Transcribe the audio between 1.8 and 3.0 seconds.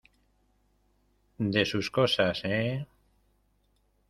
cosas,¿ eh?